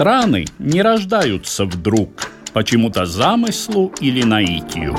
[0.00, 4.96] Страны не рождаются вдруг, почему-то замыслу или наитию.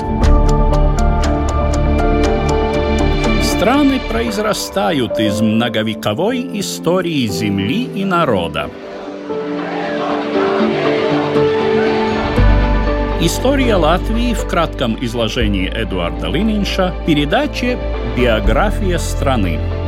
[3.42, 8.70] Страны произрастают из многовековой истории земли и народа.
[13.20, 17.76] История Латвии в кратком изложении Эдуарда Лининша, передаче
[18.16, 19.81] «Биография страны».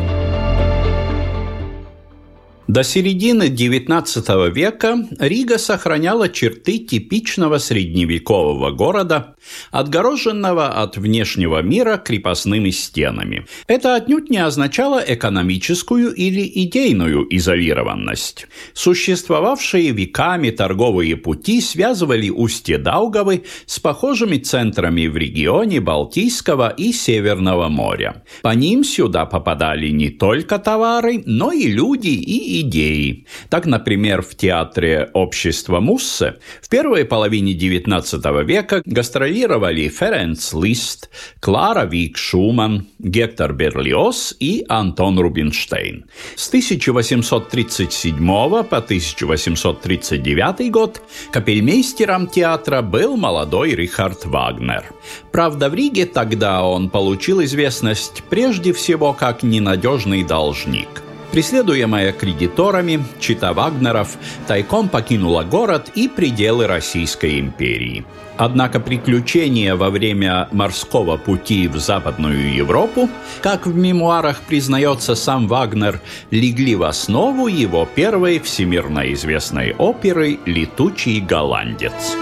[2.75, 9.37] До середины XIX века Рига сохраняла черты типичного средневекового города,
[9.71, 13.47] отгороженного от внешнего мира крепостными стенами.
[13.69, 18.49] Это отнюдь не означало экономическую или идейную изолированность.
[18.73, 27.69] Существовавшие веками торговые пути связывали устье Даугавы с похожими центрами в регионе Балтийского и Северного
[27.69, 28.25] моря.
[28.43, 33.27] По ним сюда попадали не только товары, но и люди и идеи.
[33.49, 41.85] Так, например, в театре общества Муссе в первой половине XIX века гастролировали Ференц Лист, Клара
[41.87, 46.07] Вик Шуман, Гектор Берлиоз и Антон Рубинштейн.
[46.37, 54.85] С 1837 по 1839 год капельмейстером театра был молодой Рихард Вагнер.
[55.33, 61.03] Правда, в Риге тогда он получил известность прежде всего как ненадежный должник–
[61.35, 68.05] Преследуемая кредиторами, чита Вагнеров тайком покинула город и пределы Российской империи.
[68.37, 73.11] Однако приключения во время морского пути в Западную Европу,
[73.43, 76.01] как в мемуарах признается сам Вагнер,
[76.31, 82.15] легли в основу его первой всемирно известной оперы «Летучий голландец».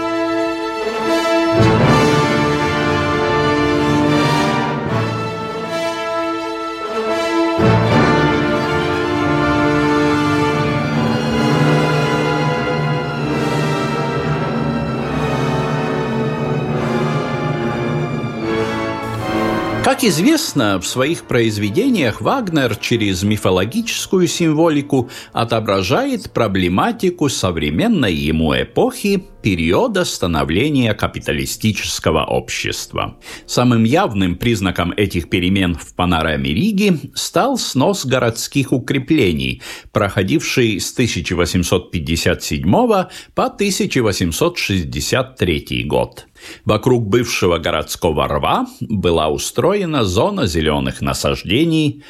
[20.05, 30.95] Известно, в своих произведениях Вагнер через мифологическую символику отображает проблематику современной ему эпохи периода становления
[30.95, 33.17] капиталистического общества.
[33.45, 39.61] Самым явным признаком этих перемен в панораме Риги стал снос городских укреплений,
[39.91, 46.27] проходивший с 1857 по 1863 год.
[46.65, 52.03] Вокруг бывшего городского рва была устроена зона зеленых насаждений,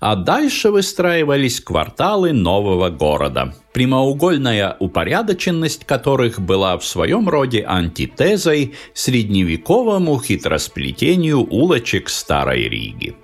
[0.00, 10.20] а дальше выстраивались кварталы нового города, прямоугольная упорядоченность которых была в своем роде антитезой средневековому
[10.20, 13.14] хитросплетению улочек Старой Риги.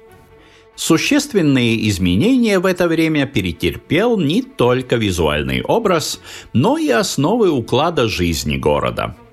[0.75, 6.21] Существенные изменения в это время перетерпел не только визуальный образ,
[6.53, 9.17] но и основы уклада жизни города–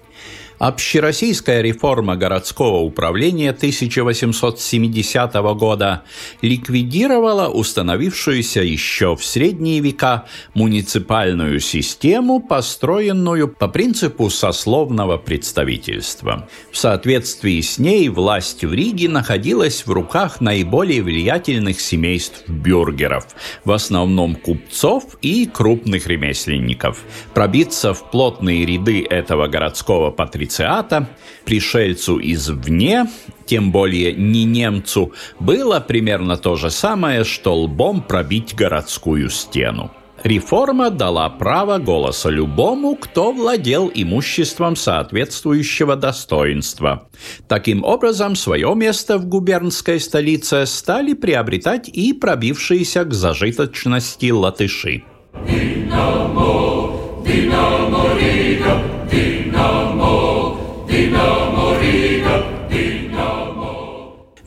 [0.64, 6.04] Общероссийская реформа городского управления 1870 года
[6.42, 16.48] ликвидировала установившуюся еще в средние века муниципальную систему, построенную по принципу сословного представительства.
[16.72, 23.28] В соответствии с ней власть в Риге находилась в руках наиболее влиятельных семейств бюргеров,
[23.66, 27.00] в основном купцов и крупных ремесленников.
[27.34, 31.08] Пробиться в плотные ряды этого городского патрициата инициата,
[31.46, 33.08] пришельцу извне,
[33.46, 39.92] тем более не немцу, было примерно то же самое, что лбом пробить городскую стену.
[40.24, 47.10] Реформа дала право голоса любому, кто владел имуществом соответствующего достоинства.
[47.50, 55.04] Таким образом, свое место в губернской столице стали приобретать и пробившиеся к зажиточности латыши.
[55.46, 56.73] Динамо,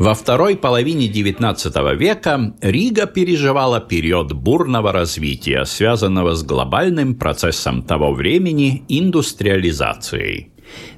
[0.07, 8.13] Во второй половине XIX века Рига переживала период бурного развития, связанного с глобальным процессом того
[8.13, 10.53] времени– индустриализацией.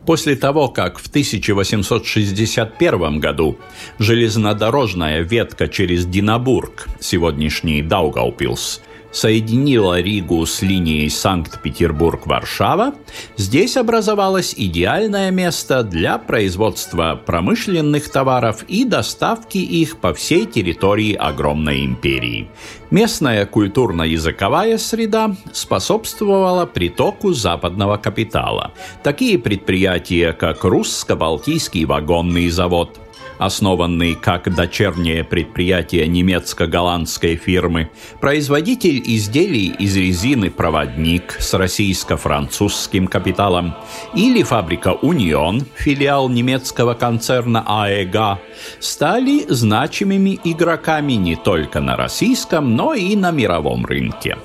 [0.05, 3.57] После того, как в 1861 году
[3.99, 12.95] железнодорожная ветка через Динабург, сегодняшний Даугаупилс, соединила Ригу с линией Санкт-Петербург-Варшава,
[13.37, 21.85] здесь образовалось идеальное место для производства промышленных товаров и доставки их по всей территории огромной
[21.85, 22.49] империи.
[22.91, 28.73] Местная культурно-языковая среда способствовала притоку западного капитала.
[29.03, 32.99] Такие предприятия, как Русско-Балтийский вагонный завод–
[33.39, 37.91] основанный как дочернее предприятие немецко-голландской фирмы,
[38.21, 43.75] производитель изделий из резины «Проводник» с российско-французским капиталом.
[44.15, 48.41] Или фабрика «Унион», филиал немецкого концерна АЭГА,
[48.81, 54.37] стали значимыми игроками не только на российском, но и на мировом рынке.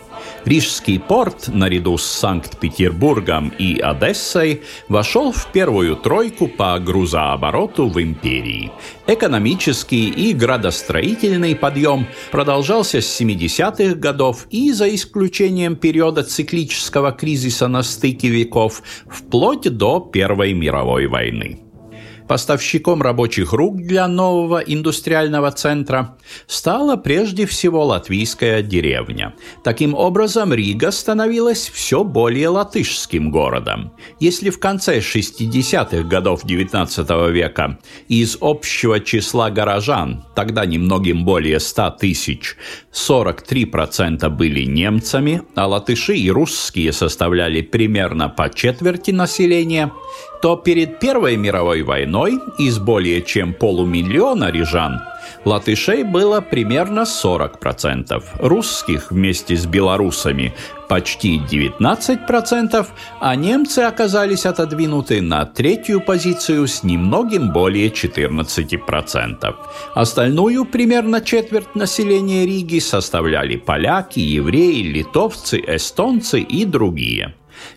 [0.45, 8.71] Рижский порт, наряду с Санкт-Петербургом и Одессой, вошел в первую тройку по грузообороту в империи.
[9.07, 17.81] Экономический и градостроительный подъем продолжался с 70-х годов и, за исключением периода циклического кризиса на
[17.81, 21.62] стыке веков, вплоть до Первой мировой войны.
[22.33, 29.35] Поставщиком рабочих рук для нового индустриального центра стала прежде всего латвийская деревня.
[29.63, 33.93] Таким образом, Рига становилась все более латышским городом.
[34.19, 37.77] Если в конце 60-х годов XIX века
[38.07, 42.55] из общего числа горожан, тогда немногим более 100 тысяч,
[42.91, 49.91] 43% были немцами, а латыши и русские составляли примерно по четверти населения–
[50.43, 54.99] то перед Первой мировой войной из более чем полумиллиона рижан
[55.45, 60.53] латышей было примерно 40%, русских вместе с белорусами
[60.89, 62.87] почти 19%,
[63.21, 69.55] а немцы оказались отодвинуты на третью позицию с немногим более 14%.
[69.95, 77.33] Остальную примерно четверть населения Риги составляли поляки, евреи, литовцы, эстонцы и другие.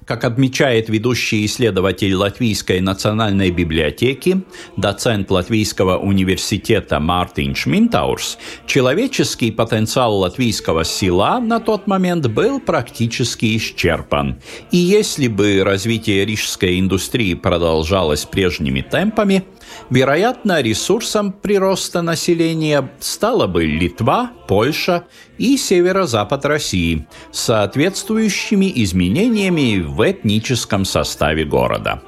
[0.06, 4.42] Как отмечает ведущий исследователь Латвийской национальной библиотеки,
[4.76, 14.40] доцент Латвийского университета Мартин Шминтаурс, человеческий потенциал латвийского села на тот момент был практически исчерпан.
[14.70, 19.42] И если бы развитие рижской индустрии продолжалось прежними темпами,
[19.90, 25.04] Вероятно, ресурсом прироста населения стала бы Литва, Польша
[25.38, 32.02] и северо-запад России с соответствующими изменениями в этническом составе города.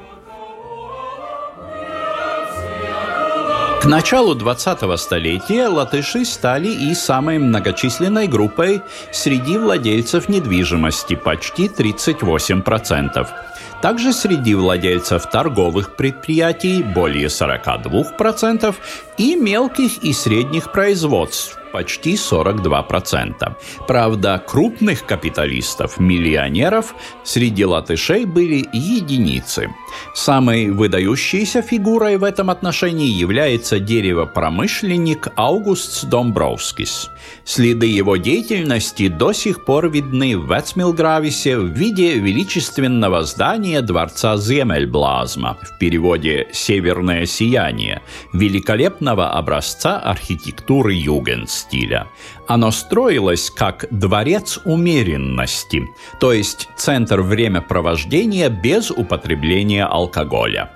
[3.81, 8.83] К началу 20-го столетия латыши стали и самой многочисленной группой
[9.13, 13.29] среди владельцев недвижимости, почти 38%.
[13.81, 18.75] Также среди владельцев торговых предприятий более 42%
[19.17, 23.57] и мелких и средних производств почти 42%.
[23.87, 26.95] Правда, крупных капиталистов, миллионеров
[27.25, 29.71] среди латышей были единицы.
[30.15, 37.11] Самой выдающейся фигурой в этом отношении является деревопромышленник Аугуст Домбровскис.
[37.45, 45.59] Следы его деятельности до сих пор видны в Вецмилгрависе в виде величественного здания дворца Земельблазма,
[45.63, 52.09] в переводе «Северное сияние», великолепного образца архитектуры Югенс стиля.
[52.47, 55.83] Оно строилось как дворец умеренности,
[56.21, 60.71] то есть центр времяпровождения без употребления алкоголя.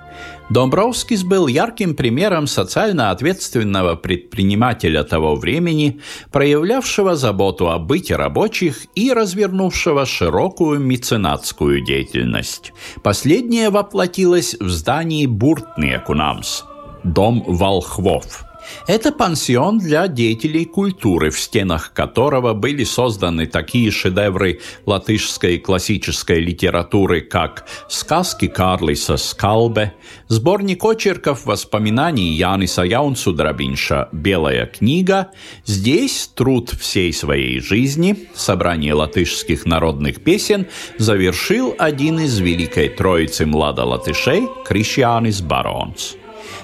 [0.49, 6.01] Домбровскис был ярким примером социально ответственного предпринимателя того времени,
[6.31, 12.73] проявлявшего заботу о быте рабочих и развернувшего широкую меценатскую деятельность.
[13.01, 16.63] Последняя воплотилась в здании Буртния Кунамс–
[17.03, 18.45] дом волхвов–
[18.87, 27.21] это пансион для деятелей культуры, в стенах которого были созданы такие шедевры латышской классической литературы,
[27.21, 29.93] как «Сказки Карлиса Скалбе»,
[30.27, 35.31] сборник очерков воспоминаний Яниса Яунсудрабинша «Белая книга».
[35.65, 40.67] Здесь труд всей своей жизни, собрание латышских народных песен,
[40.97, 46.17] завершил один из Великой Троицы младолатышей Кришьянис Баронс.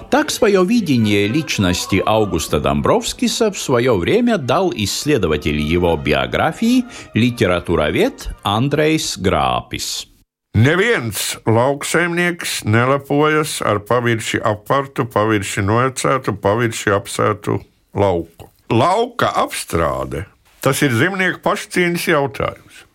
[0.09, 9.17] Так свое видение личности Аугуста Домбровскиса в свое время дал исследователь его биографии, литературовед Андрейс
[9.17, 10.07] Grāpis.
[10.55, 17.57] Neviens lauksaimnieks nelepojas ar pavirši apārtu, pavirši nojacētu, pavirši apsētu
[17.91, 18.47] lauku.
[18.71, 20.23] Lauka apstrāde
[20.63, 22.85] tas ir zemnieku pašcieņas jautājums.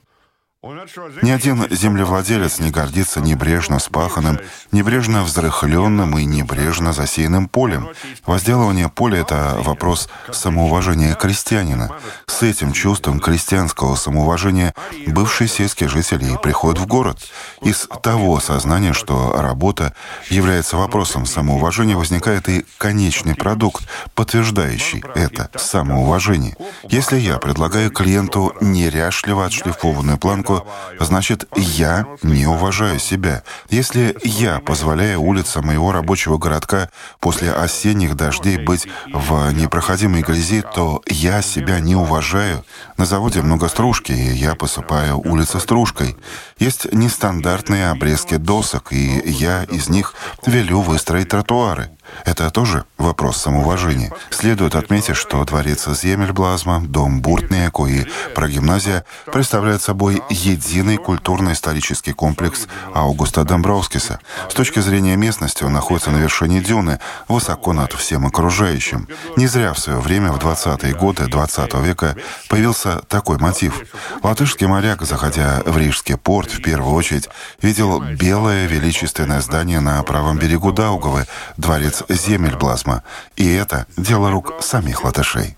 [1.21, 4.39] Ни один землевладелец не гордится небрежно спаханным,
[4.71, 7.89] небрежно взрыхленным и небрежно засеянным полем.
[8.25, 11.91] Возделывание поля— это вопрос самоуважения крестьянина.
[12.25, 14.73] С этим чувством крестьянского самоуважения
[15.05, 17.19] бывший сельский житель и приходит в город.
[17.61, 19.93] Из того сознания, что работа
[20.31, 26.55] является вопросом самоуважения, возникает и конечный продукт, подтверждающий это самоуважение.
[26.89, 30.54] Если я предлагаю клиенту неряшливо отшлифованную планку,
[30.99, 33.43] значит, я не уважаю себя.
[33.69, 41.01] Если я позволяю улицам моего рабочего городка после осенних дождей быть в непроходимой грязи, то
[41.07, 42.63] я себя не уважаю.
[42.97, 46.15] На заводе много стружки, и я посыпаю улицы стружкой.
[46.59, 50.13] Есть нестандартные обрезки досок, и я из них
[50.45, 51.89] велю выстроить тротуары.
[52.25, 54.11] Это тоже вопрос самоуважения.
[54.29, 63.43] Следует отметить, что дворец Земельблазма, дом Буртниеку и прогимназия представляют собой единый культурно-исторический комплекс Аугуста
[63.43, 64.19] Домбровскиса.
[64.49, 69.07] С точки зрения местности он находится на вершине дюны, высоко над всем окружающим.
[69.37, 72.15] Не зря в свое время, в 20-е годы 20 века,
[72.49, 73.81] появился такой мотив.
[74.23, 77.29] Латышский моряк, заходя в Рижский порт, в первую очередь
[77.61, 81.25] видел белое величественное здание на правом берегу Даугавы,
[81.57, 83.03] дворец Земельблазма.
[83.35, 85.55] И это дело рук самих латышей.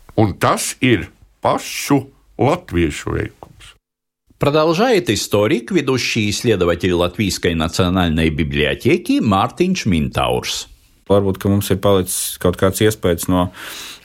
[4.39, 10.67] Продолжает историк, ведущий исследователь Латвийской национальной библиотеки Мартинš Минтаурс.
[11.07, 13.47] Varbūt, ka mums ir palicis kaut kāds iespējas no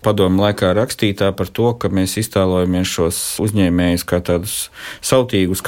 [0.02, 5.62] padomu laikā rakstītā par to, ka mēs iztēlojamies šos uzņēmējus kā tādus sautīgus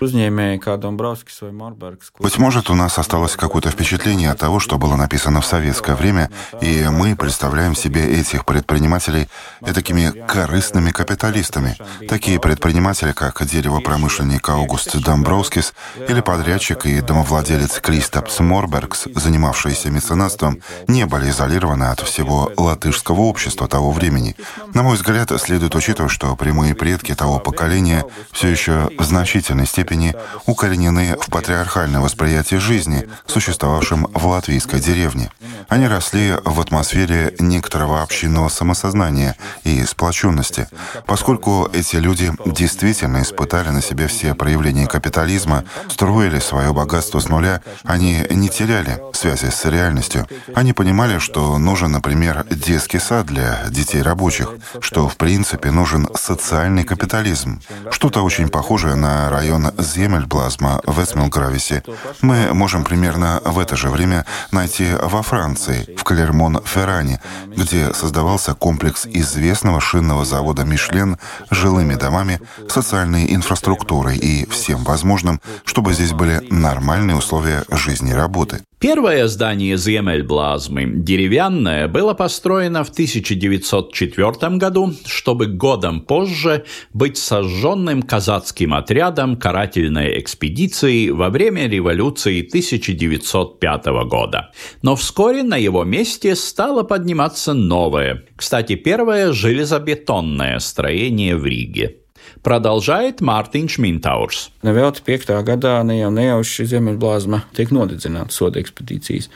[0.00, 2.12] uzņēmēji kā Домбровскис vai Морбергс.
[2.18, 6.30] Быть может, у нас осталось какое-то впечатление от того, что было написано в советское время,
[6.60, 9.28] и мы представляем себе этих предпринимателей
[9.74, 11.76] такими корыстными капиталистами.
[12.08, 15.74] Такие предприниматели, как деревопромышленник Аугуст Домбровскис
[16.08, 23.20] или подрядчик и домовладелец Кристопс Морбергс, занимавшиеся меценатством, не были изолированы от всего латышского светского
[23.22, 24.36] общества того времени.
[24.74, 30.14] На мой взгляд, следует учитывать, что прямые предки того поколения все еще в значительной степени
[30.46, 35.30] укоренены в патриархальное восприятие жизни, существовавшем в латвийской деревне.
[35.68, 40.68] Они росли в атмосфере некоторого общинного самосознания и сплоченности.
[41.06, 47.60] Поскольку эти люди действительно испытали на себе все проявления капитализма, строили свое богатство с нуля,
[47.84, 50.26] они не теряли связи с реальностью.
[50.54, 54.48] Они понимали, что нужен, например, детский детский сад для детей рабочих,
[54.80, 57.60] что в принципе нужен социальный капитализм.
[57.90, 61.82] Что-то очень похожее на район Земельблазма в Эсмилгрависе
[62.22, 69.06] мы можем примерно в это же время найти во Франции, в Клермон-Ферране, где создавался комплекс
[69.06, 71.18] известного шинного завода «Мишлен»
[71.50, 78.60] жилыми домами, социальной инфраструктурой и всем возможным, чтобы здесь были нормальные условия жизни и работы.
[78.80, 88.72] Первое здание Земельблазмы, деревянное, было построено в 1904 году, чтобы годом позже быть сожженным казацким
[88.74, 94.52] отрядом карательной экспедиции во время революции 1905 года.
[94.82, 101.96] Но вскоре на его месте стало подниматься новое, кстати, первое железобетонное строение в Риге.
[102.42, 104.48] Продолжает Mārtiņš Mintaurs.
[104.62, 105.30] Nevelti 5.
[105.46, 109.28] gadā ne jau nejauši Ziemeļblāzma tiek nodedzināta soda ekspedīcijas.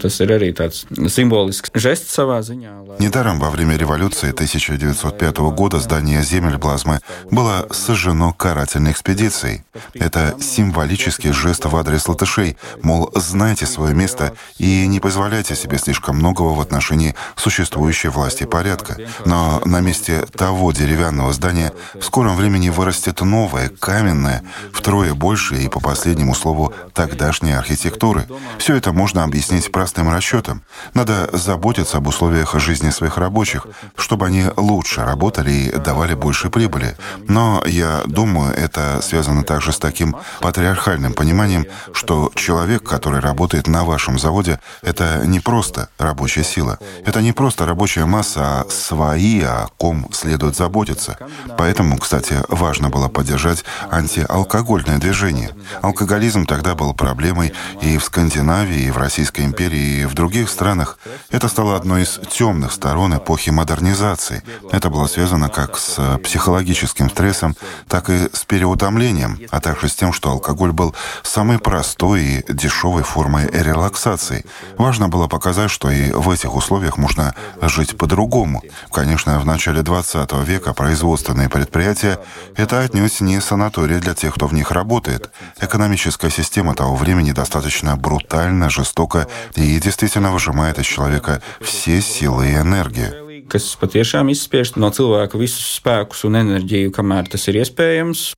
[0.00, 2.72] Tas ir arī tāds символический жест ziņā.
[2.86, 2.96] Lai...
[2.98, 7.00] Недаром во время революции 1905 года здание Земельблазмы
[7.30, 9.64] было сожжено карательной экспедицией.
[9.94, 16.16] Это символический жест в адрес латышей, мол, знайте свое место и не позволяйте себе слишком
[16.16, 18.96] многого в отношении существующей власти и порядка.
[19.24, 24.42] Но на месте того деревянного здания в скором времени вырастет новое, каменное,
[24.72, 28.26] втрое больше и, по последнему слову, тогдашней архитектуры.
[28.58, 30.62] Все это можно объяснить простым расчетом.
[30.94, 33.66] Надо заботиться об условиях жизни своих рабочих,
[33.96, 36.96] чтобы они лучше работали и давали больше прибыли.
[37.28, 43.84] Но я думаю, это связано также с таким патриархальным пониманием, что человек, который работает на
[43.84, 46.78] вашем заводе, это не просто рабочая сила.
[47.04, 51.18] Это не просто рабочая масса, а свои, о ком следует заботиться.
[51.56, 55.50] Поэтому, кстати, важно было поддержать антиалкогольное движение.
[55.82, 60.98] Алкоголизм тогда был проблемой и в Скандинавии, и в Российской империи, и в других странах.
[61.30, 64.42] Это стало одной из темных сторон эпохи модернизации.
[64.72, 67.56] Это было связано как с психологическим стрессом,
[67.88, 73.02] так и с переутомлением, а также с тем, что алкоголь был самой простой и дешевой
[73.02, 74.44] формой релаксации.
[74.78, 78.62] Важно было показать, что и в этих условиях можно жить по-другому.
[78.92, 82.18] Конечно, в начале 20 века производственные предприятия
[82.56, 85.30] это отнюдь не санаторий для тех, кто в них работает.
[85.60, 92.54] Экономическая система того времени достаточно брутальна, жестока и действительно выжимает из человека все силы и
[92.54, 93.30] энергию.
[93.50, 98.30] kas patiešām izspiež no cilvēka visus spēkus un enerģiju, kamēr tas ir iespējams.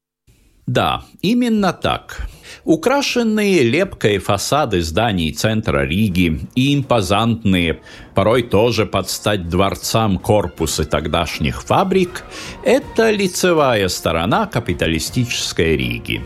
[0.67, 2.17] Да, именно так.
[2.65, 7.81] Украшенные лепкой фасады зданий центра Риги и импозантные,
[8.15, 12.25] порой тоже под стать дворцам корпусы тогдашних фабрик–
[12.65, 16.25] это лицевая сторона капиталистической Риги.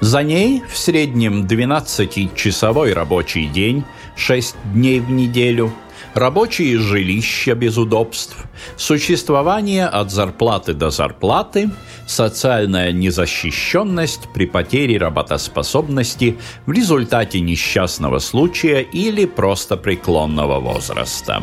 [0.00, 3.84] За ней в среднем 12-часовой рабочий день,
[4.16, 5.72] 6 дней в неделю–
[6.14, 8.36] рабочие жилища без удобств,
[8.76, 11.70] существование от зарплаты до зарплаты,
[12.06, 21.42] социальная незащищенность при потере работоспособности в результате несчастного случая или просто преклонного возраста.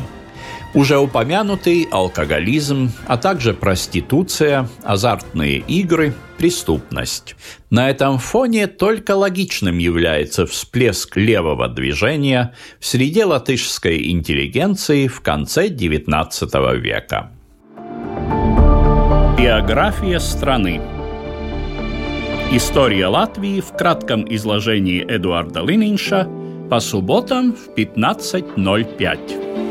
[0.74, 7.36] Уже упомянутый алкоголизм, а также проституция, азартные игры, преступность.
[7.70, 15.68] На этом фоне только логичным является всплеск левого движения в среде латышской интеллигенции в конце
[15.70, 17.32] XIX века.
[19.38, 20.82] Биография страны
[22.50, 26.30] История Латвии в кратком изложении Эдуарда Лининша
[26.70, 29.67] по субботам в 15.05.